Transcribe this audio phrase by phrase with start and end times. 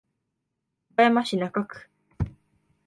[0.95, 1.87] 岡山市中区